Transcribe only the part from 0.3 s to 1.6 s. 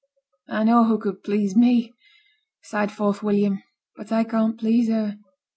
'I know who could please